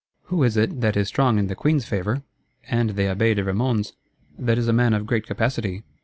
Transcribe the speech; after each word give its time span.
Who 0.33 0.41
is 0.41 0.57
it 0.57 0.81
that 0.81 0.97
is 0.97 1.07
strong 1.09 1.37
in 1.37 1.45
the 1.45 1.53
Queen's 1.53 1.85
favour, 1.85 2.23
and 2.67 2.89
the 2.95 3.03
Abbé 3.03 3.35
de 3.35 3.43
Vermond's? 3.43 3.93
That 4.35 4.57
is 4.57 4.67
a 4.67 4.73
man 4.73 4.95
of 4.95 5.05
great 5.05 5.27
capacity? 5.27 5.83